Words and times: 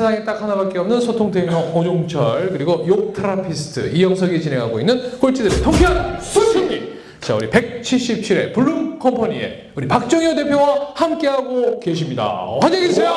세상에 0.00 0.24
딱 0.24 0.40
하나밖에 0.40 0.78
없는 0.78 0.98
소통 0.98 1.30
대형 1.30 1.76
오종철 1.76 2.48
그리고 2.52 2.82
욕 2.88 3.12
테라피스트 3.12 3.90
이영석이 3.94 4.40
진행하고 4.40 4.80
있는 4.80 5.18
꼴찌들의 5.18 5.62
통쾌한 5.62 6.18
수승리. 6.18 6.98
자 7.20 7.34
우리 7.34 7.50
177회 7.50 8.54
블룸 8.54 8.98
컴퍼니의 8.98 9.72
우리 9.74 9.86
박정효 9.86 10.34
대표와 10.36 10.92
함께하고 10.94 11.78
계십니다. 11.80 12.46
환영해 12.62 12.88
주세요. 12.88 13.10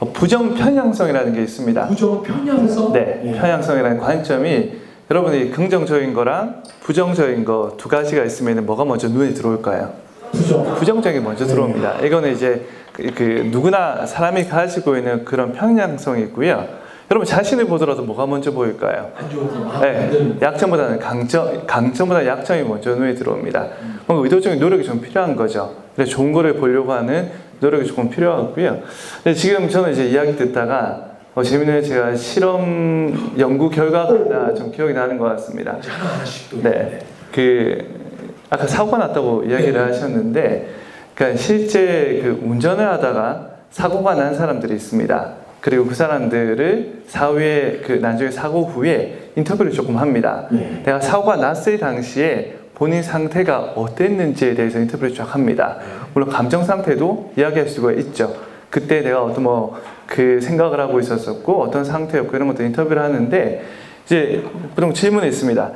어, 0.00 0.12
부정 0.12 0.54
편향성이라는 0.56 1.32
게 1.32 1.42
있습니다. 1.44 1.86
부정 1.86 2.22
편향성. 2.24 2.92
네, 2.92 3.36
편향성이라는 3.38 3.98
관점이 3.98 4.72
여러분이 5.08 5.52
긍정적인 5.52 6.12
거랑 6.14 6.64
부정적인 6.80 7.44
거 7.44 7.76
두 7.76 7.88
가지가 7.88 8.24
있으면 8.24 8.66
뭐가 8.66 8.84
먼저 8.84 9.06
눈에 9.06 9.32
들어올까요? 9.32 10.09
부정. 10.32 10.74
부정적인 10.74 11.20
게 11.20 11.24
먼저 11.24 11.44
들어옵니다. 11.44 12.00
이거는 12.00 12.32
이제 12.32 12.66
그, 12.92 13.10
그 13.14 13.48
누구나 13.50 14.06
사람이 14.06 14.44
가지고 14.46 14.96
있는 14.96 15.24
그런 15.24 15.52
편향성이 15.52 16.22
있고요. 16.24 16.66
여러분 17.10 17.26
자신을 17.26 17.66
보더라도 17.66 18.02
뭐가 18.02 18.24
먼저 18.26 18.52
보일까요? 18.52 19.10
거. 19.16 19.80
네, 19.80 20.36
약점보다는 20.40 21.00
강점, 21.00 21.66
강점보다 21.66 22.24
약점이 22.24 22.62
먼저 22.62 22.94
눈에 22.94 23.14
들어옵니다. 23.14 23.66
뭔가 24.06 24.24
의도적인 24.24 24.60
노력이 24.60 24.84
좀 24.84 25.00
필요한 25.00 25.34
거죠. 25.34 25.74
근데 25.96 26.08
좋은 26.08 26.32
거를 26.32 26.54
보려고 26.54 26.92
하는 26.92 27.30
노력이 27.58 27.86
조금 27.86 28.10
필요하고요. 28.10 28.78
근데 29.24 29.34
지금 29.34 29.68
저는 29.68 29.92
이제 29.92 30.06
이야기 30.08 30.36
듣다가 30.36 31.10
어, 31.34 31.42
재미있는 31.42 31.82
제가 31.82 32.14
실험 32.14 33.34
연구 33.38 33.70
결과가 33.70 34.54
좀 34.54 34.70
기억이 34.70 34.92
나는 34.92 35.18
것 35.18 35.24
같습니다. 35.24 35.78
하나 35.80 36.12
하나씩 36.14 36.50
또. 36.50 36.62
네, 36.62 37.00
그 37.32 38.09
아까 38.50 38.66
사고가 38.66 38.98
났다고 38.98 39.44
이야기를 39.44 39.72
네. 39.72 39.78
하셨는데, 39.78 40.68
그러니까 41.14 41.38
실제 41.38 42.20
그 42.22 42.40
운전을 42.44 42.86
하다가 42.86 43.50
사고가 43.70 44.14
난 44.14 44.34
사람들이 44.34 44.74
있습니다. 44.74 45.32
그리고 45.60 45.86
그 45.86 45.94
사람들을 45.94 47.02
사후에 47.06 47.82
그 47.84 47.92
나중에 47.92 48.30
사고 48.30 48.64
후에 48.64 49.30
인터뷰를 49.36 49.70
조금 49.72 49.96
합니다. 49.96 50.46
네. 50.50 50.82
내가 50.84 51.00
사고가 51.00 51.36
났을 51.36 51.78
당시에 51.78 52.56
본인 52.74 53.02
상태가 53.02 53.74
어땠는지에 53.76 54.54
대해서 54.54 54.78
인터뷰를 54.78 55.14
쫙 55.14 55.34
합니다. 55.34 55.76
물론 56.14 56.30
감정 56.30 56.64
상태도 56.64 57.32
이야기할 57.36 57.68
수가 57.68 57.92
있죠. 57.92 58.34
그때 58.70 59.00
내가 59.02 59.22
어떤 59.22 59.44
뭐 59.44 59.78
그 60.10 60.40
생각을 60.40 60.80
하고 60.80 60.98
있었었고 60.98 61.62
어떤 61.62 61.84
상태였고 61.84 62.36
이런 62.36 62.48
것도 62.48 62.64
인터뷰를 62.64 63.00
하는데 63.00 63.62
이제 64.04 64.42
보통 64.74 64.92
질문이 64.92 65.28
있습니다. 65.28 65.70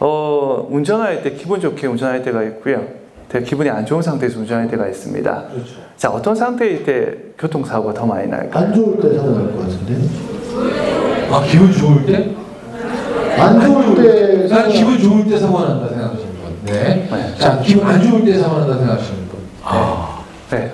어, 0.00 0.66
운전할 0.70 1.22
때 1.22 1.32
기분 1.32 1.60
좋게 1.60 1.86
운전할 1.86 2.22
때가 2.22 2.42
있고요. 2.44 2.84
되게 3.28 3.44
기분이 3.44 3.68
안 3.68 3.84
좋은 3.84 4.00
상태에서 4.00 4.38
운전할 4.40 4.68
때가 4.68 4.86
있습니다. 4.88 5.42
그렇죠. 5.52 5.74
자, 5.96 6.10
어떤 6.10 6.34
상태일 6.34 6.84
때 6.84 7.14
교통사고가 7.38 7.92
더 7.94 8.06
많이 8.06 8.26
날까요? 8.28 8.64
안 8.66 8.72
좋을 8.74 8.96
때 9.00 9.16
사고 9.16 9.30
날 9.32 9.52
것 9.52 9.58
같은데. 9.60 10.08
아 11.30 11.42
기분 11.46 11.70
좋을 11.72 12.06
때? 12.06 12.34
안 13.38 13.60
좋을 13.60 13.94
때난 13.96 14.48
사고 14.48 14.68
기분 14.72 14.98
좋을 14.98 15.26
때 15.26 15.36
사고 15.36 15.60
난다 15.60 15.88
생각하시는 15.88 16.32
분. 16.32 16.56
네. 16.64 17.08
네. 17.10 17.34
자 17.38 17.58
기분 17.60 17.86
안 17.86 18.02
좋을 18.02 18.24
때 18.24 18.38
사고 18.38 18.58
난다 18.58 18.78
생각하시는 18.78 19.28
분. 19.28 19.38
아. 19.64 20.22
네. 20.50 20.72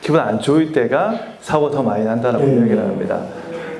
기분 0.00 0.20
안 0.20 0.40
좋을 0.40 0.72
때가 0.72 1.14
사고가 1.42 1.70
더 1.72 1.82
많이 1.82 2.04
난다라고 2.04 2.44
네. 2.46 2.54
이야기를 2.56 2.78
합니다. 2.78 3.20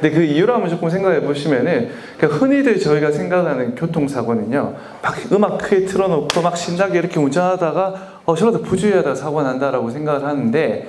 근데 0.00 0.10
그 0.10 0.22
이유를 0.22 0.54
한번 0.54 0.70
조금 0.70 0.88
생각해 0.88 1.20
보시면은 1.20 1.90
그러니까 2.16 2.38
흔히들 2.38 2.80
저희가 2.80 3.12
생각하는 3.12 3.74
교통사고는요, 3.74 4.74
막 5.02 5.32
음악 5.32 5.58
크게 5.58 5.84
틀어놓고 5.84 6.40
막 6.40 6.56
신나게 6.56 6.98
이렇게 6.98 7.20
운전하다가 7.20 8.20
어 8.24 8.34
저러다 8.34 8.60
부주의하다 8.60 9.14
사고가 9.14 9.42
난다라고 9.42 9.90
생각을 9.90 10.24
하는데 10.24 10.88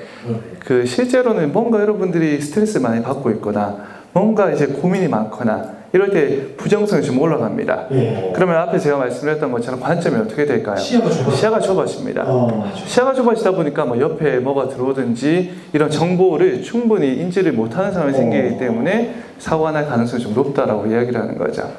그 0.60 0.86
실제로는 0.86 1.52
뭔가 1.52 1.82
여러분들이 1.82 2.40
스트레스 2.40 2.78
많이 2.78 3.04
받고 3.04 3.30
있거나 3.32 3.78
뭔가 4.14 4.52
이제 4.52 4.68
고민이 4.68 5.08
많거나 5.10 5.81
이럴 5.94 6.10
때 6.12 6.56
부정성이 6.56 7.04
좀 7.04 7.20
올라갑니다. 7.20 7.88
예. 7.92 8.32
그러면 8.34 8.56
앞에 8.58 8.80
제가 8.80 8.98
말씀드렸던 8.98 9.52
것처럼 9.52 9.80
관점이 9.80 10.18
어떻게 10.18 10.46
될까요? 10.46 10.78
시야가 10.78 11.10
좁아. 11.10 11.32
시야가 11.32 11.60
좁아집니다. 11.60 12.24
어. 12.26 12.72
시야가 12.74 13.14
좁아지다 13.14 13.52
보니까 13.52 13.86
뭐 13.86 14.00
옆에 14.00 14.40
뭐가 14.40 14.70
들어오든지 14.70 15.52
이런 15.74 15.90
정보를 15.90 16.62
충분히 16.62 17.16
인지를 17.16 17.52
못하는 17.52 17.92
상황이 17.92 18.14
생기기 18.14 18.58
때문에 18.58 19.16
사고가 19.38 19.72
날 19.72 19.86
가능성이 19.86 20.24
좀 20.24 20.34
높다라고 20.34 20.88
이야기를 20.88 21.20
하는 21.20 21.38
거죠. 21.38 21.70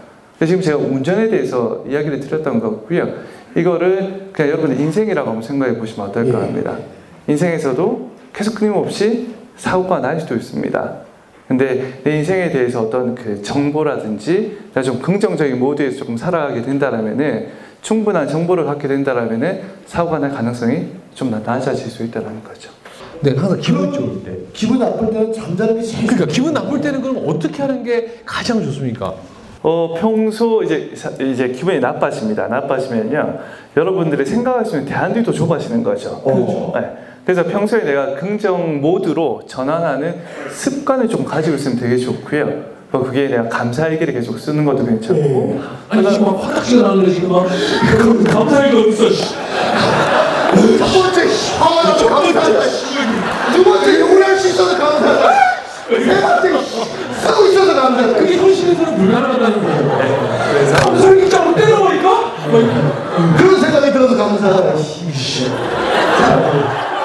지금 0.45 0.61
제가 0.61 0.77
운전에 0.77 1.29
대해서 1.29 1.83
이야기를 1.89 2.21
드렸던 2.21 2.61
거고요. 2.61 3.09
이거를 3.57 4.31
그냥 4.33 4.51
여러분의 4.51 4.79
인생이라고 4.81 5.29
한번 5.29 5.43
생각해 5.43 5.79
보시면 5.79 6.09
어떨까 6.11 6.39
예. 6.39 6.43
합니다. 6.45 6.77
인생에서도 7.29 8.11
계속 8.35 8.57
끊임없이 8.57 9.35
사고가 9.57 10.01
날 10.01 10.21
수도 10.21 10.35
있습니다. 10.35 11.02
근데 11.53 12.01
내 12.03 12.17
인생에 12.17 12.51
대해서 12.51 12.81
어떤 12.81 13.15
그 13.15 13.43
정보라든지 13.43 14.57
내가 14.69 14.81
좀 14.83 14.99
긍정적인 15.03 15.59
모드에서 15.59 15.99
조금 15.99 16.17
살아가게 16.17 16.63
된다라면은 16.63 17.49
충분한 17.83 18.27
정보를 18.27 18.65
갖게 18.65 18.89
된다라면은 18.89 19.61
사고가 19.85 20.19
날 20.19 20.31
가능성이 20.31 20.87
좀더 21.15 21.41
낮아질 21.41 21.91
수 21.91 22.05
있다는 22.05 22.43
거죠. 22.43 22.71
네, 23.21 23.35
항상 23.37 23.61
기분 23.61 23.93
좋을 23.93 24.25
때. 24.25 24.33
기분 24.55 24.79
나쁠 24.79 25.11
때는 25.11 25.31
잠자는 25.31 25.77
게 25.77 25.83
제일 25.83 26.07
그러니까 26.07 26.33
기분 26.33 26.55
나쁠 26.55 26.81
때는 26.81 27.03
그럼 27.03 27.23
어떻게 27.27 27.61
하는 27.61 27.85
게 27.85 28.23
가장 28.25 28.63
좋습니까? 28.65 29.15
어 29.63 29.95
평소 30.01 30.63
이제 30.63 30.91
사- 30.95 31.11
이제 31.21 31.49
기분이 31.49 31.81
나빠집니다. 31.81 32.49
나빠지면요 32.49 33.39
여러분들이 33.77 34.25
생각할 34.25 34.65
수 34.65 34.77
있는 34.79 34.89
대안들이 34.89 35.23
더 35.23 35.31
좁아지는 35.31 35.83
거죠. 35.83 36.23
어. 36.25 36.73
네. 36.81 36.91
그래서 37.25 37.45
평소에 37.45 37.85
내가 37.85 38.15
긍정 38.15 38.81
모드로 38.81 39.43
전환하는 39.47 40.21
습관을 40.51 41.09
좀 41.09 41.25
가지고 41.25 41.57
있으면 41.57 41.79
되게 41.79 41.97
좋고요. 41.97 42.73
어, 42.91 42.99
그게 42.99 43.29
내가 43.29 43.49
감사일기를 43.49 44.13
계속 44.13 44.39
쓰는 44.39 44.65
것도 44.65 44.85
괜찮고. 44.85 45.61
아니 45.89 46.11
지금 46.11 46.27
막 46.27 46.45
화딱지가 46.45 46.89
나는데 46.89 47.13
지금 47.15 47.31
막 47.33 47.47
감사일기 48.29 48.77
어딨어 48.77 49.11
씨. 49.11 49.35
첫 50.79 50.87
번째 50.93 51.23
화가 51.59 51.83
감사하다. 51.95 52.61
두 53.55 53.65
번째 53.65 54.01
욕을 54.01 54.25
할 54.27 54.37
수 54.39 54.49
있어서 54.49 54.77
감사하다. 54.77 55.33
세 55.89 56.21
번째 56.21 56.49
쓰고 57.23 57.47
있어서 57.47 57.75
감사하다. 57.81 58.19
그게 58.19 58.37
현실에서는 58.37 58.97
불가능하다는 58.97 59.63
거예요 59.63 60.73
감사일기 60.83 61.31
짜고 61.31 61.55
때려버릴까? 61.55 62.33
그런 63.39 63.61
생각이 63.61 63.93
들어서 63.93 64.17
감사하다. 64.17 64.75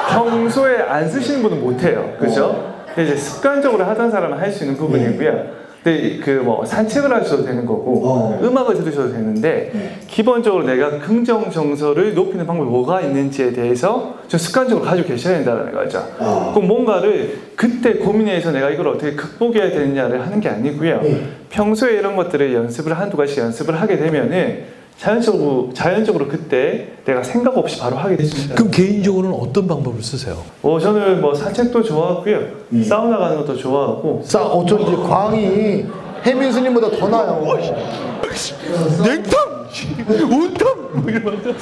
평소에 0.08 0.78
안 0.82 1.08
쓰시는 1.10 1.42
분은 1.44 1.62
못해요. 1.62 2.14
그죠? 2.20 2.76
근데 2.96 3.12
이제 3.12 3.16
습관적으로 3.18 3.84
하던 3.86 4.10
사람은 4.12 4.38
할 4.38 4.52
수 4.52 4.64
있는 4.64 4.78
부분이고요. 4.78 5.58
근데 5.84 6.18
그 6.20 6.42
뭐 6.44 6.66
산책을 6.66 7.14
하셔도 7.14 7.46
되는 7.46 7.66
거고 7.66 8.02
어. 8.06 8.40
음악을 8.44 8.76
들으셔도 8.76 9.12
되는데 9.12 9.72
기본적으로 10.08 10.64
내가 10.66 10.98
긍정 11.00 11.50
정서를 11.50 12.14
높이는 12.14 12.46
방법이 12.46 12.70
뭐가 12.70 13.02
있는지에 13.02 13.52
대해서 13.54 14.16
좀 14.28 14.38
습관적으로 14.40 14.84
가지고 14.86 15.08
계셔야 15.10 15.36
된다는 15.36 15.72
거죠. 15.72 16.04
어. 16.20 16.52
그럼 16.54 16.68
뭔가를 16.68 17.38
그때 17.56 17.94
고민해서 17.96 18.52
내가 18.52 18.70
이걸 18.70 18.88
어떻게 18.90 19.14
극복해야 19.14 19.70
되느냐를 19.70 20.26
하는 20.26 20.40
게 20.42 20.50
아니고요. 20.50 21.02
네. 21.02 21.28
평소에 21.50 21.94
이런 21.94 22.16
것들을 22.16 22.54
연습을 22.54 22.94
한두 23.00 23.16
가지 23.16 23.40
연습을 23.40 23.80
하게 23.80 23.98
되면은 23.98 24.77
자연적으로 24.98 25.70
자연적으로 25.74 26.28
그때 26.28 26.94
내가 27.06 27.22
생각 27.22 27.56
없이 27.58 27.80
바로 27.80 27.98
하게 27.98 28.18
되십니다. 28.18 28.56
그럼 28.56 28.72
개인적으로는 28.72 29.38
어떤 29.40 29.68
방법을 29.68 30.02
쓰세요? 30.02 30.44
어, 30.64 30.80
저는 30.80 31.22
뭐 31.22 31.36
산책도 31.36 31.84
좋아하고요. 31.84 32.40
음. 32.74 32.84
사우나 32.84 33.18
가는 33.18 33.38
것도 33.38 33.56
좋아하고. 33.56 34.22
싸 34.26 34.44
어쩐지 34.44 34.96
광이 34.96 35.86
혜민 36.26 36.52
스님보다 36.52 36.90
더 36.98 37.08
나요. 37.08 37.44
냉탕! 39.04 39.68
온탕! 40.32 40.90
뭐 40.94 41.04
이러면서 41.10 41.54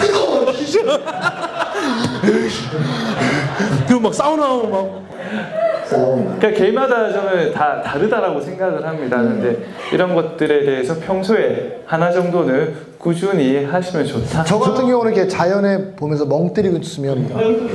그리고 3.86 4.02
막 4.02 4.14
사우나 4.14 4.44
하고 4.46 4.68
막. 4.68 5.65
그러니까 5.90 6.52
개인마다 6.52 7.12
저는 7.12 7.52
다 7.52 7.82
다르다라고 7.82 8.42
생각을 8.42 8.86
합니다. 8.86 9.18
근데 9.22 9.58
이런 9.94 10.14
것들에 10.16 10.66
대해서 10.66 10.96
평소에 11.00 11.82
하나 11.86 12.12
정도는 12.12 12.74
꾸준히 12.98 13.64
하시면 13.64 14.06
좋다. 14.06 14.44
저 14.44 14.58
같은 14.60 14.88
경우는 14.88 15.14
이렇게 15.14 15.28
자연에 15.28 15.92
보면서 15.96 16.26
멍 16.26 16.54
때리고 16.54 16.78
있으면 16.78 17.30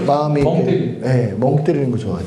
마음이 0.06 0.42
멍 0.42 0.64
때리기? 0.64 1.00
네, 1.00 1.34
멍 1.38 1.62
때리는 1.62 1.90
거 1.90 1.96
좋아해요. 1.96 2.26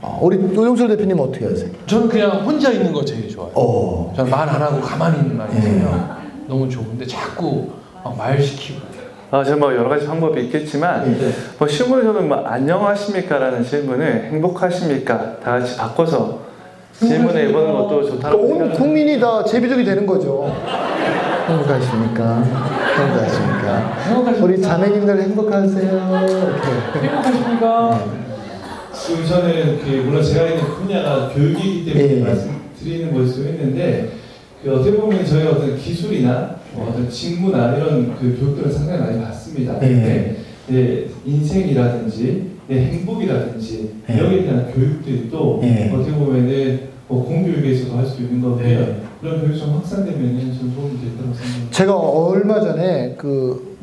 어, 0.00 0.18
우리 0.20 0.36
노영철 0.38 0.88
대표님 0.88 1.18
어떻게 1.20 1.44
하세요? 1.46 1.70
저는 1.86 2.08
그냥 2.08 2.30
혼자 2.44 2.72
있는 2.72 2.92
거 2.92 3.04
제일 3.04 3.28
좋아해요 3.28 3.52
어. 3.54 4.12
저는 4.16 4.30
말 4.32 4.48
안 4.48 4.60
하고 4.60 4.80
가만히 4.80 5.18
있는 5.20 5.36
말이 5.36 5.56
있어요 5.56 6.16
너무 6.48 6.68
좋은데 6.68 7.06
자꾸 7.06 7.68
막말 8.02 8.42
시키고 8.42 8.80
아, 9.32 9.42
저는 9.42 9.60
뭐 9.60 9.74
여러 9.74 9.88
가지 9.88 10.06
방법이 10.06 10.42
있겠지만, 10.42 11.10
네. 11.18 11.30
뭐 11.58 11.66
실무에 11.66 12.02
저는 12.02 12.28
뭐 12.28 12.44
안녕하십니까라는 12.46 13.64
질문을 13.64 14.24
행복하십니까 14.24 15.40
다 15.42 15.52
같이 15.52 15.74
바꿔서 15.74 16.40
질문해 16.92 17.50
보는 17.50 17.72
것도 17.72 18.10
좋다고 18.10 18.36
온 18.36 18.48
생각합니다. 18.48 18.78
국민이 18.78 19.18
다 19.18 19.42
제비족이 19.42 19.84
되는 19.86 20.04
거죠. 20.04 20.54
행복하십니까? 21.48 22.42
행복하십니까? 22.42 23.96
행복하십니까? 24.02 24.44
우리 24.44 24.60
자매님들 24.60 25.22
행복하세요. 25.22 26.26
이렇게. 26.28 27.08
행복하십니까? 27.08 28.04
그 28.92 29.26
저는 29.26 29.78
그 29.82 29.88
물론 30.04 30.22
제가 30.22 30.46
있는 30.46 30.62
분야가 30.62 31.30
교육이기 31.30 31.90
때문에 31.90 32.16
예. 32.18 32.20
말씀드리는 32.22 33.14
걸 33.14 33.26
수도 33.26 33.48
있는데 33.48 34.10
그 34.62 34.74
어떻게 34.74 34.94
보면 34.94 35.24
저희가 35.24 35.52
어떤 35.52 35.74
기술이나 35.78 36.30
뭐 36.32 36.61
어떤 36.80 37.08
직무나 37.10 37.76
이런 37.76 38.14
그 38.18 38.36
교육들을 38.38 38.70
상당히 38.72 39.00
많이 39.00 39.20
받습니다. 39.20 39.74
예. 39.82 39.88
근데 39.88 40.36
내 40.68 41.04
인생이라든지 41.24 42.50
내 42.68 42.78
행복이라든지 42.86 43.90
예. 44.10 44.18
여기에 44.18 44.42
대한 44.44 44.72
교육들이 44.72 45.28
또 45.30 45.60
예. 45.62 45.90
어떻게 45.92 46.12
보면은 46.12 46.80
뭐 47.08 47.24
공교육에서도 47.24 47.96
할 47.96 48.06
수 48.06 48.22
있는 48.22 48.40
거고요. 48.40 48.64
예. 48.66 48.96
그런 49.20 49.40
교육이 49.40 49.58
좀 49.58 49.74
확산되면 49.74 50.40
좀 50.58 50.72
도움이 50.74 51.00
될 51.00 51.16
거라고 51.16 51.34
생각합니다. 51.34 51.70
제가 51.70 51.94
얼마 51.96 52.60
전에 52.60 53.14
그, 53.18 53.76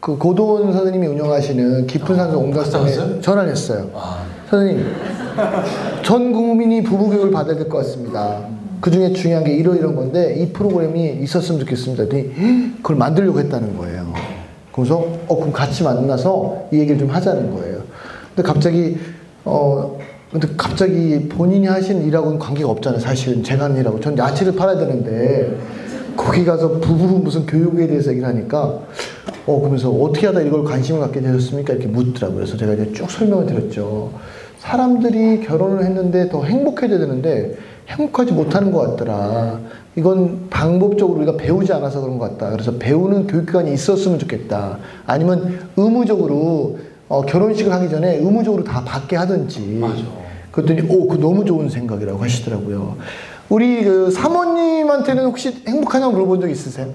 그 0.00 0.16
고도원 0.16 0.72
선생님이 0.72 1.06
운영하시는 1.08 1.86
깊은 1.86 2.14
산소 2.14 2.38
온가스tam에 2.38 2.84
왔어요? 2.84 3.20
전화를 3.20 3.50
했어요. 3.50 3.90
아, 3.94 4.24
선생님, 4.50 4.84
전 6.04 6.32
국민이 6.32 6.82
부부 6.82 7.08
교육을 7.08 7.30
받아야 7.30 7.56
될 7.56 7.68
것 7.68 7.78
같습니다. 7.78 8.46
그 8.86 8.90
중에 8.92 9.12
중요한 9.12 9.42
게 9.42 9.52
이러 9.52 9.74
이런 9.74 9.96
건데 9.96 10.36
이 10.38 10.52
프로그램이 10.52 11.18
있었으면 11.20 11.58
좋겠습니다. 11.58 12.04
그걸 12.04 12.96
만들려고 12.96 13.40
했다는 13.40 13.76
거예요. 13.76 14.14
그래서 14.70 15.04
어 15.26 15.34
그럼 15.34 15.50
같이 15.52 15.82
만나서 15.82 16.68
이 16.70 16.78
얘기를 16.78 16.96
좀 16.96 17.08
하자는 17.08 17.52
거예요. 17.52 17.82
근데 18.32 18.48
갑자기 18.48 18.96
어 19.44 19.98
근데 20.30 20.46
갑자기 20.56 21.28
본인이 21.28 21.66
하신 21.66 22.04
일하고는 22.04 22.38
관계가 22.38 22.70
없잖아요. 22.70 23.00
사실은 23.00 23.42
제가 23.42 23.64
하는 23.64 23.76
일하고 23.80 23.98
전 23.98 24.16
야채를 24.16 24.54
팔아야 24.54 24.78
되는데 24.78 25.58
거기 26.16 26.44
가서 26.44 26.78
부부 26.78 27.18
무슨 27.24 27.44
교육에 27.44 27.88
대해서 27.88 28.12
얘기를 28.12 28.28
하니까 28.28 28.82
어 29.46 29.58
그러면서 29.58 29.90
어떻게 29.90 30.28
하다 30.28 30.42
이걸 30.42 30.62
관심을 30.62 31.00
갖게 31.00 31.20
되셨습니까? 31.22 31.72
이렇게 31.72 31.88
묻더라고요. 31.88 32.36
그래서 32.36 32.56
제가 32.56 32.74
이제 32.74 32.92
쭉 32.92 33.10
설명을 33.10 33.46
드렸죠. 33.46 34.12
사람들이 34.66 35.42
결혼을 35.42 35.84
했는데 35.84 36.28
더 36.28 36.42
행복해져야 36.42 36.98
되는데 36.98 37.56
행복하지 37.88 38.32
못하는 38.32 38.72
것 38.72 38.80
같더라. 38.80 39.60
이건 39.94 40.48
방법적으로 40.50 41.18
우리가 41.18 41.36
배우지 41.36 41.72
않아서 41.72 42.00
그런 42.00 42.18
것 42.18 42.30
같다. 42.30 42.50
그래서 42.50 42.72
배우는 42.72 43.28
교육기관이 43.28 43.72
있었으면 43.72 44.18
좋겠다. 44.18 44.78
아니면 45.06 45.70
의무적으로 45.76 46.78
어, 47.08 47.22
결혼식을 47.22 47.72
하기 47.72 47.88
전에 47.88 48.16
의무적으로 48.16 48.64
다 48.64 48.82
받게 48.84 49.14
하든지. 49.14 49.84
그랬더니 50.50 50.82
오, 50.90 51.06
그 51.06 51.16
너무 51.16 51.44
좋은 51.44 51.68
생각이라고 51.68 52.18
하시더라고요. 52.18 52.96
우리 53.48 53.84
그 53.84 54.10
사모님한테는 54.10 55.26
혹시 55.26 55.62
행복하냐고 55.68 56.12
물어본 56.12 56.40
적 56.40 56.50
있으세요? 56.50 56.88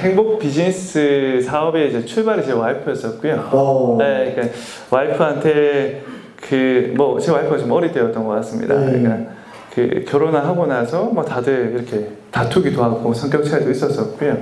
행복 0.00 0.38
비즈니스 0.38 1.40
사업의 1.42 1.88
이제 1.88 2.04
출발이 2.04 2.44
제 2.44 2.52
와이프였었고요. 2.52 3.50
오. 3.52 3.96
네, 3.98 4.32
그러니까 4.34 4.56
와이프한테 4.90 6.19
그 6.40 6.94
뭐 6.96 7.18
제 7.20 7.30
와이프가 7.30 7.58
좀 7.58 7.70
어릴 7.72 7.92
때였던 7.92 8.24
것 8.24 8.30
같습니다. 8.36 8.74
네. 8.76 9.00
그러니까 9.00 9.30
그 9.74 10.04
결혼을 10.08 10.44
하고 10.44 10.66
나서 10.66 11.04
뭐 11.04 11.24
다들 11.24 11.72
이렇게 11.76 12.08
다투기도 12.30 12.82
하고 12.82 13.12
성격 13.14 13.44
차이도 13.44 13.70
있었었고요. 13.70 14.36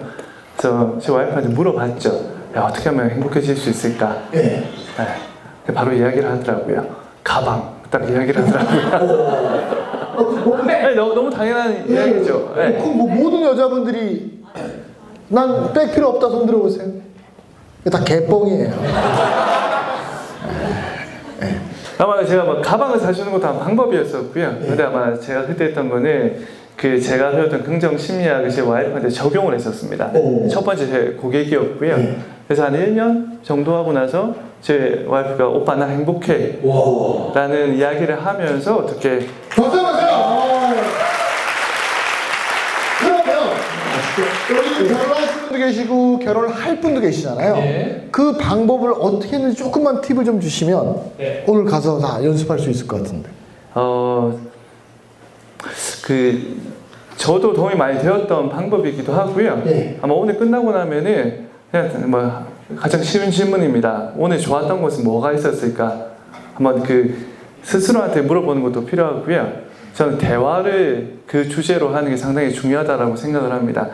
그래서 0.56 0.98
제 1.00 1.12
와이프한테 1.12 1.48
물어봤죠. 1.50 2.38
야 2.56 2.62
어떻게 2.62 2.88
하면 2.88 3.10
행복해질 3.10 3.56
수 3.56 3.68
있을까? 3.70 4.16
예. 4.34 4.64
네, 5.66 5.74
바로 5.74 5.92
이야기를 5.92 6.30
하더라고요. 6.30 6.86
가방 7.22 7.74
딱 7.90 8.08
이야기를 8.08 8.46
하더라고요. 8.46 9.78
네, 10.66 10.94
너무, 10.94 11.14
너무 11.14 11.30
당연한 11.30 11.88
이야기죠. 11.88 12.54
네. 12.56 12.72
그럼 12.78 12.96
뭐 12.96 13.06
모든 13.08 13.42
여자분들이 13.42 14.42
난뺄 15.28 15.92
필요 15.92 16.08
없다 16.08 16.28
손 16.30 16.46
들어보세요. 16.46 16.86
다 17.92 18.02
개뻥이에요. 18.02 18.72
아마 21.98 22.24
제가 22.24 22.44
뭐 22.44 22.60
가방을 22.62 22.98
사주는 22.98 23.32
것도 23.32 23.46
한 23.46 23.58
방법이었었고요. 23.58 24.58
근데 24.60 24.84
아마 24.84 25.18
제가 25.18 25.46
그때 25.46 25.66
했던 25.66 25.88
거는 25.88 26.46
그 26.76 27.00
제가 27.00 27.32
배웠던 27.32 27.64
긍정 27.64 27.98
심리학을 27.98 28.50
제 28.50 28.60
와이프한테 28.60 29.08
적용을 29.08 29.54
했었습니다. 29.54 30.12
오. 30.14 30.46
첫 30.48 30.64
번째 30.64 30.86
제 30.86 31.16
고객이었고요. 31.20 31.96
네. 31.96 32.18
그래서 32.46 32.64
한 32.66 32.72
1년 32.72 33.42
정도 33.42 33.74
하고 33.74 33.92
나서 33.92 34.32
제 34.60 35.04
와이프가 35.08 35.48
오빠 35.48 35.74
나 35.74 35.86
행복해 35.86 36.60
라는 37.34 37.74
이야기를 37.74 38.24
하면서 38.24 38.76
어떻게 38.76 39.26
박수 39.50 39.70
주세요. 39.70 40.74
그러면 43.00 43.50
여기 44.20 44.88
결혼하신 44.88 45.40
분도 45.40 45.58
계시고 45.58 46.18
결혼을 46.18 46.50
할 46.50 46.80
분도 46.80 47.00
계시잖아요. 47.00 47.54
네. 47.54 48.08
그 48.10 48.36
방법을 48.36 48.92
어떻게 48.98 49.36
했는지 49.36 49.56
조금만 49.56 50.00
팁을 50.00 50.24
좀 50.24 50.40
주시면 50.40 50.96
네. 51.18 51.44
오늘 51.46 51.64
가서 51.64 51.98
다 51.98 52.22
연습할 52.24 52.58
수 52.58 52.70
있을 52.70 52.86
것 52.86 53.02
같은데. 53.02 53.28
어, 53.74 54.38
그, 56.04 56.56
저도 57.16 57.52
도움이 57.52 57.74
많이 57.74 58.00
되었던 58.00 58.48
방법이기도 58.48 59.12
하고요. 59.12 59.62
네. 59.64 59.98
아마 60.00 60.14
오늘 60.14 60.36
끝나고 60.36 60.72
나면은, 60.72 61.48
그냥 61.70 62.10
뭐, 62.10 62.46
가장 62.76 63.02
쉬운 63.02 63.30
질문입니다. 63.30 64.12
오늘 64.16 64.38
좋았던 64.38 64.80
것은 64.82 65.04
뭐가 65.04 65.32
있었을까? 65.32 66.06
한번 66.54 66.82
그, 66.82 67.26
스스로한테 67.62 68.22
물어보는 68.22 68.62
것도 68.62 68.86
필요하고요. 68.86 69.68
저는 69.94 70.18
대화를 70.18 71.18
그 71.26 71.48
주제로 71.48 71.88
하는 71.88 72.10
게 72.10 72.16
상당히 72.16 72.52
중요하다고 72.52 73.16
생각을 73.16 73.50
합니다. 73.52 73.88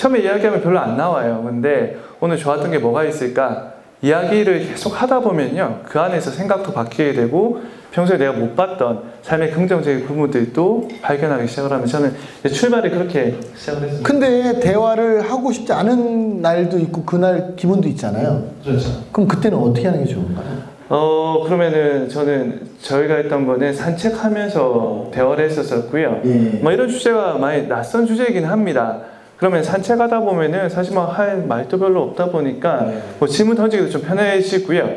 처음에 0.00 0.20
이야기하면 0.20 0.62
별로 0.62 0.78
안 0.78 0.96
나와요. 0.96 1.42
근데 1.44 1.98
오늘 2.20 2.38
좋았던 2.38 2.70
게 2.70 2.78
뭐가 2.78 3.04
있을까? 3.04 3.74
이야기를 4.00 4.68
계속 4.68 5.00
하다 5.00 5.20
보면요. 5.20 5.80
그 5.84 6.00
안에서 6.00 6.30
생각도 6.30 6.72
바뀌게 6.72 7.12
되고 7.12 7.60
평소에 7.90 8.16
내가 8.16 8.32
못 8.32 8.56
봤던 8.56 9.02
삶의 9.20 9.50
긍정적인 9.50 10.06
부분들이 10.06 10.54
또 10.54 10.88
발견하기 11.02 11.46
시작을 11.46 11.70
하면 11.72 11.86
저는 11.86 12.14
출발이 12.50 12.88
그렇게 12.88 13.38
시작을 13.54 13.82
했습니다. 13.82 14.08
근데 14.08 14.58
대화를 14.60 15.30
하고 15.30 15.52
싶지 15.52 15.70
않은 15.74 16.40
날도 16.40 16.78
있고 16.78 17.02
그날 17.04 17.54
기분도 17.56 17.86
있잖아요. 17.88 18.44
그렇죠. 18.64 18.88
그럼 19.12 19.28
그때는 19.28 19.58
어떻게 19.58 19.86
하는 19.86 20.02
게 20.02 20.10
좋은가요? 20.10 20.80
어 20.88 21.44
그러면은 21.44 22.08
저는 22.08 22.62
저희가 22.80 23.16
했던 23.16 23.46
거는 23.46 23.74
산책하면서 23.74 25.10
대화를 25.12 25.44
했었었고요. 25.44 26.22
예. 26.24 26.58
뭐 26.62 26.72
이런 26.72 26.88
주제가 26.88 27.34
많이 27.34 27.68
낯선 27.68 28.06
주제이긴 28.06 28.46
합니다. 28.46 29.09
그러면 29.40 29.62
산책하다 29.64 30.20
보면은 30.20 30.68
사실 30.68 30.92
뭐할 30.92 31.38
말도 31.48 31.78
별로 31.78 32.02
없다 32.02 32.26
보니까 32.26 32.82
네. 32.84 33.02
뭐 33.18 33.26
질문 33.26 33.56
던지기도 33.56 33.88
좀 33.88 34.02
편해지고요. 34.02 34.88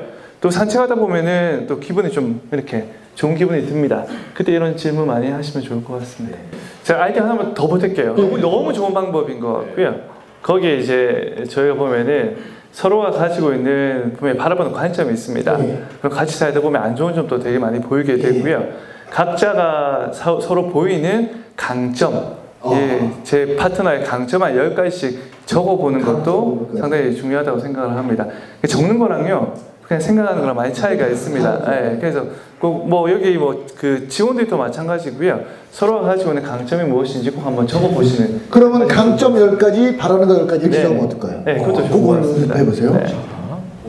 또 0.42 0.50
산책하다 0.50 0.96
보면은 0.96 1.66
또 1.66 1.80
기분이 1.80 2.12
좀 2.12 2.42
이렇게 2.52 2.88
좋은 3.16 3.36
기분이 3.36 3.66
듭니다. 3.66 4.04
그때 4.34 4.52
이런 4.52 4.76
질문 4.76 5.08
많이 5.08 5.32
하시면 5.32 5.66
좋을 5.66 5.82
것 5.86 5.98
같습니다. 6.00 6.38
제가 6.84 7.04
아이디어 7.04 7.24
하나만 7.24 7.54
더 7.54 7.66
보탤게요. 7.70 8.16
너무, 8.18 8.38
너무 8.38 8.74
좋은 8.74 8.94
방법인 8.94 9.40
것 9.40 9.54
같고요. 9.54 9.96
거기에 10.42 10.76
이제 10.76 11.46
저희가 11.50 11.76
보면은 11.76 12.36
서로가 12.74 13.12
가지고 13.12 13.54
있는 13.54 14.12
분명히 14.18 14.38
바라보는 14.38 14.74
관점이 14.74 15.14
있습니다. 15.14 15.58
네. 15.58 15.84
그럼 16.00 16.12
같이 16.12 16.36
살다 16.38 16.60
보면 16.60 16.82
안 16.84 16.94
좋은 16.98 17.16
점도 17.16 17.40
되게 17.40 17.58
많이 17.58 17.80
보이게 17.80 18.18
되고요. 18.18 18.62
각자가 19.10 20.12
사- 20.12 20.38
서로 20.42 20.68
보이는 20.68 21.44
강점, 21.56 22.36
예, 22.72 23.12
제 23.24 23.56
파트너의 23.56 24.04
강점 24.04 24.44
한 24.44 24.56
10가지씩 24.56 25.18
적어보는 25.46 26.02
것도 26.04 26.72
상당히 26.78 27.16
중요하다고 27.16 27.60
생각을 27.60 27.96
합니다. 27.98 28.26
적는 28.68 28.98
거랑요, 29.00 29.54
그냥 29.84 30.00
생각하는 30.02 30.42
거랑 30.42 30.56
많이 30.56 30.74
차이가 30.74 31.08
있습니다. 31.08 31.62
예, 31.68 31.98
그래서 32.00 32.26
꼭뭐 32.60 33.12
여기 33.12 33.38
뭐 33.38 33.64
그 33.84 34.08
지원들도 34.08 34.58
마찬가지고요. 34.58 35.42
서로가 35.72 36.08
가지고 36.08 36.30
있는 36.32 36.44
강점이 36.44 36.86
무엇인지 36.86 37.32
꼭 37.32 37.46
한번 37.46 37.68
적어보시는. 37.68 38.44
그러면 38.50 38.88
강점 38.88 39.34
10가지, 39.34 39.98
바라는 39.98 40.26
거 40.26 40.36
10가지 40.36 40.62
이렇게 40.62 40.78
네. 40.78 40.84
적으면 40.84 41.04
어떨까요? 41.04 41.42
네, 41.44 41.58
그것도 41.58 41.84
그걸 41.90 42.02
것 42.02 42.08
같습니다. 42.22 42.56
해보세요. 42.56 42.94
네. 42.94 43.33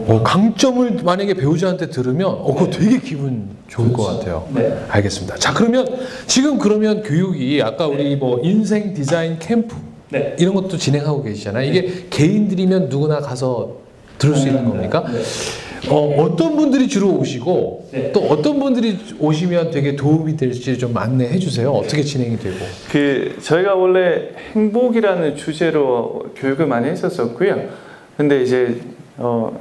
어, 0.07 0.23
강점을 0.23 1.01
만약에 1.03 1.35
배우자한테 1.35 1.89
들으면 1.89 2.29
어, 2.29 2.55
그거 2.55 2.71
되게 2.71 3.01
기분 3.01 3.49
좋을 3.69 3.93
것 3.93 4.05
같아요. 4.05 4.47
네. 4.55 4.77
알겠습니다. 4.89 5.37
자 5.37 5.53
그러면 5.53 5.87
지금 6.27 6.59
그러면 6.59 7.03
교육이 7.03 7.63
아까 7.63 7.87
우리 7.87 8.17
뭐 8.17 8.41
인생 8.43 8.93
디자인 8.95 9.39
캠프 9.39 9.77
네. 10.11 10.37
이런 10.39 10.55
것도 10.55 10.77
진행하고 10.77 11.23
계시잖아요. 11.23 11.69
이게 11.69 12.07
개인들이면 12.11 12.89
누구나 12.89 13.21
가서 13.21 13.77
들을 14.19 14.37
수 14.37 14.47
있는 14.49 14.69
겁니까? 14.69 15.05
네. 15.11 15.21
어, 15.91 16.23
어떤 16.23 16.57
분들이 16.57 16.89
주로 16.89 17.11
오시고 17.11 17.89
네. 17.93 18.13
또 18.13 18.21
어떤 18.21 18.59
분들이 18.59 18.99
오시면 19.19 19.71
되게 19.71 19.97
도움이 19.97 20.37
될지 20.37 20.79
좀 20.79 20.97
안내해 20.97 21.39
주세요. 21.39 21.71
어떻게 21.73 22.03
진행이 22.03 22.39
되고. 22.39 22.57
그 22.91 23.37
저희가 23.43 23.75
원래 23.75 24.31
행복이라는 24.55 25.37
주제로 25.37 26.25
교육을 26.37 26.67
많이 26.67 26.89
했었었고요. 26.89 27.69
근데 28.17 28.43
이제 28.43 28.81
어, 29.19 29.53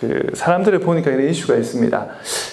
그 0.00 0.30
사람들을 0.34 0.80
보니까 0.80 1.10
이런 1.10 1.28
이슈가 1.28 1.56
있습니다. 1.56 2.06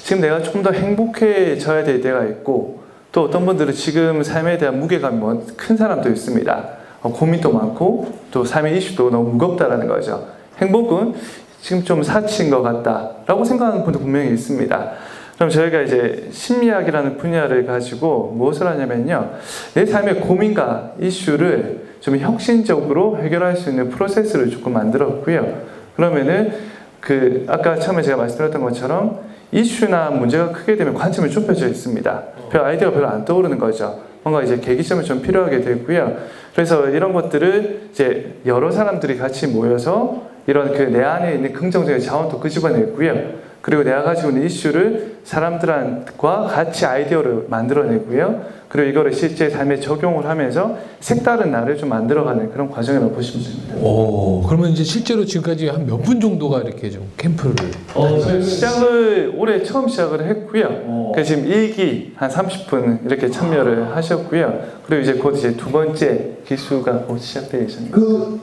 지금 0.03 0.21
내가 0.21 0.41
조금 0.41 0.61
더 0.61 0.71
행복해져야 0.71 1.83
될 1.83 2.01
때가 2.01 2.25
있고 2.25 2.81
또 3.11 3.23
어떤 3.23 3.45
분들은 3.45 3.73
지금 3.73 4.23
삶에 4.23 4.57
대한 4.57 4.79
무게감이 4.79 5.17
뭐큰 5.17 5.75
사람도 5.75 6.09
있습니다. 6.09 6.69
어, 7.01 7.11
고민도 7.11 7.51
많고 7.51 8.13
또 8.31 8.45
삶의 8.45 8.77
이슈도 8.77 9.09
너무 9.09 9.31
무겁다라는 9.31 9.87
거죠. 9.87 10.27
행복은 10.59 11.15
지금 11.61 11.83
좀 11.83 12.03
사치인 12.03 12.49
것 12.49 12.61
같다라고 12.61 13.43
생각하는 13.43 13.83
분도 13.83 13.99
분명히 13.99 14.31
있습니다. 14.33 14.91
그럼 15.35 15.49
저희가 15.49 15.81
이제 15.81 16.29
심리학이라는 16.31 17.17
분야를 17.17 17.65
가지고 17.65 18.33
무엇을 18.37 18.67
하냐면요. 18.67 19.31
내 19.73 19.85
삶의 19.85 20.21
고민과 20.21 20.93
이슈를 20.99 21.95
좀 21.99 22.17
혁신적으로 22.17 23.17
해결할 23.17 23.57
수 23.57 23.71
있는 23.71 23.89
프로세스를 23.89 24.51
조금 24.51 24.73
만들었고요. 24.73 25.61
그러면은 25.95 26.53
그 27.01 27.45
아까 27.47 27.75
처음에 27.75 28.01
제가 28.01 28.17
말씀드렸던 28.17 28.61
것처럼 28.61 29.19
이슈나 29.51 30.11
문제가 30.11 30.51
크게 30.51 30.77
되면 30.77 30.93
관점이 30.93 31.29
좁혀져 31.29 31.67
있습니다. 31.67 32.23
별 32.49 32.61
아이디어가 32.63 32.93
별로 32.93 33.07
안 33.09 33.25
떠오르는 33.25 33.57
거죠. 33.57 33.99
뭔가 34.23 34.43
이제 34.43 34.57
계기점이 34.57 35.03
좀 35.03 35.21
필요하게 35.21 35.61
되고요. 35.61 36.15
그래서 36.53 36.87
이런 36.89 37.11
것들을 37.11 37.89
이제 37.91 38.35
여러 38.45 38.71
사람들이 38.71 39.17
같이 39.17 39.47
모여서 39.47 40.29
이런 40.47 40.71
그 40.73 40.83
내 40.83 41.03
안에 41.03 41.35
있는 41.35 41.53
긍정적인 41.53 41.99
자원도 42.01 42.39
끄집어내고요. 42.39 43.41
그리고 43.61 43.83
내가 43.83 44.01
가지고 44.03 44.29
있는 44.29 44.45
이슈를 44.45 45.17
사람들과 45.23 46.47
같이 46.47 46.85
아이디어를 46.85 47.45
만들어내고요. 47.47 48.61
그리고 48.69 48.89
이거를 48.89 49.13
실제 49.13 49.49
삶에 49.49 49.79
적용을 49.79 50.25
하면서 50.25 50.77
색다른 51.01 51.51
나를 51.51 51.77
좀 51.77 51.89
만들어가는 51.89 52.51
그런 52.51 52.71
과정이라고 52.71 53.11
보시면 53.13 53.45
됩니다. 53.45 53.75
오, 53.85 54.41
그러면 54.47 54.69
이제 54.71 54.83
실제로 54.83 55.25
지금까지 55.25 55.67
한 55.67 55.85
몇 55.85 55.97
분 56.01 56.19
정도가 56.21 56.61
이렇게 56.61 56.89
좀 56.89 57.03
캠프를 57.17 57.53
어, 57.93 58.17
저희 58.19 58.41
시작을 58.41 59.33
올해 59.37 59.61
처음 59.61 59.87
시작을 59.87 60.25
했고요. 60.25 61.11
그래서 61.13 61.35
지금 61.35 61.49
1기 61.49 62.11
한 62.15 62.29
30분 62.29 63.05
이렇게 63.05 63.29
참여를 63.29 63.95
하셨고요. 63.95 64.59
그리고 64.87 65.03
이제 65.03 65.13
곧 65.15 65.37
이제 65.37 65.55
두 65.57 65.69
번째 65.71 66.37
기수가 66.47 66.91
곧 67.01 67.17
시작될 67.19 67.63
예정입니다. 67.63 67.95
그 67.97 68.39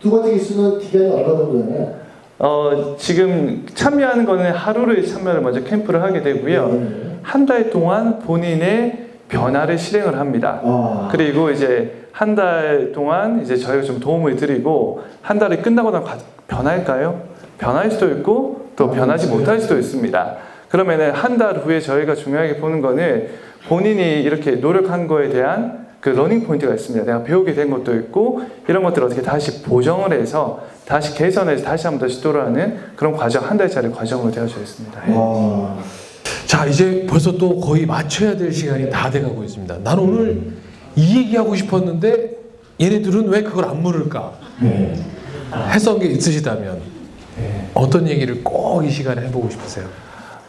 두 0.00 0.10
번째 0.10 0.32
기수는 0.32 0.78
기간이 0.78 1.08
얼마 1.10 1.26
정도 1.36 1.58
되나요? 1.58 1.94
어, 2.38 2.94
지금 2.98 3.66
참여하는 3.74 4.24
거는 4.24 4.52
하루를 4.52 5.04
참여를 5.04 5.40
먼저 5.40 5.62
캠프를 5.64 6.02
하게 6.02 6.22
되고요. 6.22 7.08
한 7.22 7.46
달 7.46 7.70
동안 7.70 8.20
본인의 8.20 9.06
변화를 9.28 9.76
실행을 9.78 10.18
합니다. 10.18 10.60
아. 10.64 11.08
그리고 11.10 11.50
이제 11.50 12.04
한 12.12 12.34
달 12.34 12.92
동안 12.92 13.42
이제 13.42 13.56
저희가 13.56 13.82
좀 13.82 14.00
도움을 14.00 14.36
드리고 14.36 15.02
한 15.22 15.38
달이 15.38 15.58
끝나고 15.62 15.90
나면 15.90 16.06
가- 16.08 16.16
변할까요? 16.46 17.20
변할 17.58 17.90
수도 17.90 18.08
있고 18.10 18.68
또 18.76 18.90
변하지 18.90 19.26
못할 19.28 19.60
수도 19.60 19.76
있습니다. 19.78 20.36
그러면은 20.68 21.10
한 21.12 21.38
달 21.38 21.56
후에 21.58 21.80
저희가 21.80 22.14
중요하게 22.14 22.56
보는 22.58 22.80
거는 22.80 23.28
본인이 23.68 24.22
이렇게 24.22 24.52
노력한 24.52 25.06
거에 25.08 25.28
대한 25.28 25.86
그 26.00 26.10
learning 26.10 26.44
point가 26.44 26.74
있습니다. 26.74 27.04
내가 27.04 27.24
배우게 27.24 27.54
된 27.54 27.70
것도 27.70 27.94
있고 27.96 28.40
이런 28.68 28.82
것들을 28.84 29.06
어떻게 29.06 29.20
다시 29.22 29.62
보정을 29.64 30.12
해서 30.12 30.62
다시 30.88 31.14
개선해서 31.14 31.62
다시 31.64 31.86
한번 31.86 32.08
더 32.08 32.12
시도를 32.14 32.46
하는 32.46 32.78
그런 32.96 33.14
과정 33.14 33.44
한 33.44 33.58
달짜리 33.58 33.90
과정으로 33.90 34.30
되어져 34.30 34.58
있습니다. 34.58 35.02
예. 35.10 35.12
와. 35.14 35.76
자 36.46 36.64
이제 36.64 37.04
벌써 37.06 37.32
또 37.36 37.60
거의 37.60 37.84
마쳐야 37.84 38.34
될 38.34 38.50
시간이 38.50 38.88
다 38.88 39.10
돼가고 39.10 39.44
있습니다. 39.44 39.80
난 39.84 39.98
오늘 39.98 40.52
이 40.96 41.18
얘기하고 41.18 41.54
싶었는데 41.54 42.30
얘네들은 42.80 43.28
왜 43.28 43.42
그걸 43.42 43.66
안 43.66 43.82
물을까? 43.82 44.32
해석이 45.52 46.06
있으시다면 46.06 46.80
어떤 47.74 48.08
얘기를 48.08 48.42
꼭 48.42 48.82
이 48.82 48.90
시간에 48.90 49.26
해보고 49.26 49.50
싶으세요? 49.50 49.84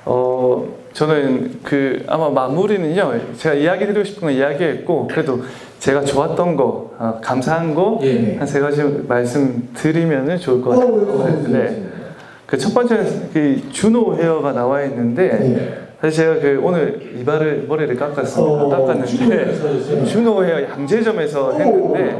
어, 0.05 0.65
저는 1.09 1.59
그 1.63 2.03
아마 2.07 2.29
마무리는요. 2.29 3.13
제가 3.37 3.55
이야기 3.55 3.85
드리고 3.85 4.03
싶은 4.03 4.27
건 4.27 4.31
이야기했고 4.33 5.07
그래도 5.07 5.39
제가 5.79 6.03
좋았던 6.03 6.57
거, 6.57 6.91
어, 6.99 7.19
감사한 7.23 7.73
거 7.73 8.01
예. 8.03 8.35
한세 8.35 8.59
가지 8.59 8.83
말씀 9.07 9.69
드리면은 9.73 10.37
좋을 10.37 10.61
것 10.61 10.71
어, 10.71 10.75
같아요. 10.75 11.41
네. 11.47 11.59
네. 11.59 11.83
그 12.45 12.57
첫 12.57 12.73
번째는 12.73 13.29
그 13.31 13.61
주노 13.71 14.15
헤어가 14.17 14.51
나와 14.51 14.83
있는데 14.83 15.27
네. 15.39 15.77
사실 16.01 16.17
제가 16.17 16.39
그 16.41 16.59
오늘 16.61 17.13
이발을 17.17 17.65
머리를 17.69 17.95
깎았습니다. 17.95 18.53
어, 18.53 18.67
깎았는데 18.67 20.03
주노 20.05 20.43
헤어 20.43 20.63
양재점에서 20.63 21.53
했는데 21.53 22.17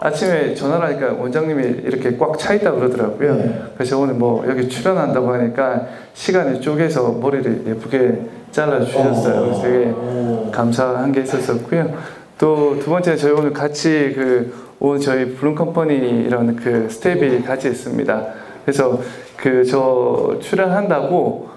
아침에 0.00 0.54
전화를 0.54 0.86
하니까 0.86 1.12
원장님이 1.20 1.82
이렇게 1.84 2.16
꽉 2.16 2.38
차 2.38 2.54
있다 2.54 2.72
그러더라고요. 2.72 3.34
네. 3.36 3.62
그래서 3.74 3.98
오늘 3.98 4.14
뭐 4.14 4.44
여기 4.48 4.68
출연한다고 4.68 5.32
하니까 5.34 5.86
시간을 6.14 6.60
쪼개서 6.62 7.12
머리를 7.20 7.64
예쁘게 7.66 8.22
잘라 8.50 8.80
주셨어요. 8.84 9.42
그래서 9.42 9.62
되게 9.62 10.50
감사한 10.50 11.12
게 11.12 11.20
있었었고요. 11.20 11.94
또 12.38 12.78
두 12.80 12.88
번째 12.90 13.16
저희 13.16 13.32
오늘 13.32 13.52
같이 13.52 14.12
그 14.16 14.70
온 14.82 14.98
저희 14.98 15.34
블룸 15.34 15.54
컴퍼니라는 15.56 16.56
그 16.56 16.88
스텝이 16.88 17.42
같이 17.42 17.68
있습니다. 17.68 18.26
그래서 18.64 18.98
그 19.36 19.62
저 19.66 20.38
출연한다고 20.40 21.50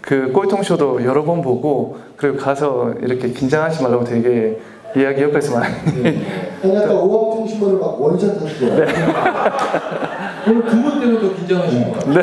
그 0.00 0.32
꼴통쇼도 0.32 1.04
여러 1.04 1.22
번 1.24 1.40
보고 1.40 1.98
그리고 2.16 2.36
가서 2.36 2.92
이렇게 3.00 3.28
긴장하지 3.28 3.80
말라고 3.84 4.02
되게 4.02 4.58
이야기 4.96 5.22
옆에서 5.22 5.58
많이 5.58 5.74
아니 6.62 6.76
아까 6.78 6.92
오합 6.94 7.48
중심으로 7.48 7.78
막 7.78 8.00
원샷 8.00 8.40
하시죠. 8.40 8.66
오늘 10.46 10.64
두번 10.66 11.00
때는 11.00 11.20
더 11.20 11.34
긴장하신 11.34 11.84
것 11.84 11.98
같아요. 11.98 12.14
네. 12.14 12.20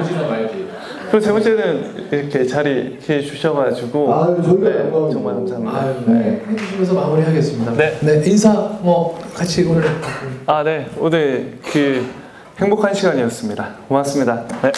오지나 0.00 0.28
말지. 0.28 0.68
그리고 1.10 1.20
세 1.24 1.32
번째는 1.32 2.08
이렇게 2.10 2.44
자리 2.44 2.98
해 3.08 3.20
주셔가지고 3.22 4.14
아유, 4.14 4.36
네. 4.60 4.90
정말 4.90 5.34
감사합니다. 5.34 5.78
아유, 5.78 5.94
네. 6.06 6.42
해주시면서 6.50 6.94
마무리하겠습니다. 6.94 7.72
네. 7.72 8.22
인사 8.26 8.52
뭐 8.80 9.18
같이 9.34 9.64
오늘 9.64 9.84
아, 10.46 10.62
네. 10.62 10.86
오늘 10.98 11.52
그 11.64 12.04
행복한 12.58 12.92
시간이었습니다. 12.92 13.68
고맙습니다. 13.88 14.44
네. 14.62 14.72